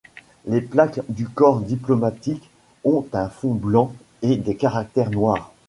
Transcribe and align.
Les 0.47 0.61
plaques 0.61 1.01
du 1.09 1.27
corps 1.29 1.59
diplomatique 1.61 2.49
ont 2.83 3.05
un 3.13 3.29
fond 3.29 3.53
blanc 3.53 3.93
et 4.23 4.35
des 4.37 4.55
caractères 4.55 5.11
noirs. 5.11 5.53